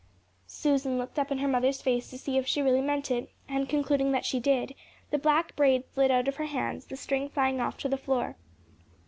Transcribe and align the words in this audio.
Susan 0.47 0.97
looked 0.97 1.19
up 1.19 1.29
in 1.31 1.37
her 1.37 1.47
mother's 1.47 1.79
face 1.79 2.09
to 2.09 2.17
see 2.17 2.35
if 2.35 2.47
she 2.47 2.63
really 2.63 2.81
meant 2.81 3.11
it, 3.11 3.29
and 3.47 3.69
concluding 3.69 4.11
that 4.11 4.25
she 4.25 4.39
did, 4.39 4.73
the 5.11 5.19
black 5.19 5.55
braid 5.55 5.83
slid 5.93 6.09
out 6.09 6.27
of 6.27 6.37
her 6.37 6.47
hands, 6.47 6.85
the 6.87 6.97
string 6.97 7.29
flying 7.29 7.61
off 7.61 7.77
to 7.77 7.87
the 7.87 7.97
floor. 7.97 8.35